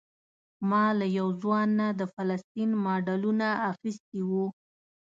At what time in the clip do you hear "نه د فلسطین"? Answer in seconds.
1.79-2.69